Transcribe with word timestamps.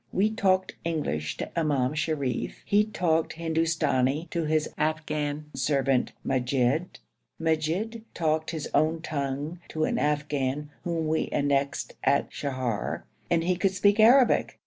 We 0.11 0.31
talked 0.31 0.73
English 0.83 1.37
to 1.37 1.59
Imam 1.59 1.93
Sharif, 1.93 2.63
he 2.65 2.85
talked 2.85 3.33
Hindustani 3.33 4.27
to 4.31 4.45
his 4.45 4.67
Afghan 4.75 5.45
servant 5.53 6.11
Majid, 6.23 6.97
Majid 7.37 8.01
talked 8.15 8.49
his 8.49 8.67
own 8.73 9.03
tongue 9.03 9.59
to 9.69 9.83
an 9.83 9.99
Afghan 9.99 10.71
whom 10.85 11.07
we 11.07 11.27
annexed 11.31 11.93
at 12.03 12.31
Sheher, 12.31 13.03
and 13.29 13.43
he 13.43 13.55
could 13.55 13.75
speak 13.75 13.99
Arabic. 13.99 14.57